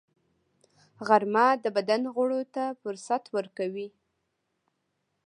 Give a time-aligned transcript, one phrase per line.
[1.07, 3.87] غرمه د بدن غړو ته فرصت ورکوي